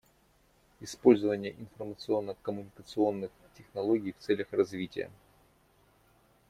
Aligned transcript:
Использование 0.79 1.53
информационно-коммуникационных 1.59 3.29
технологий 3.55 4.13
в 4.13 4.17
целях 4.17 4.47
развития. 4.51 5.11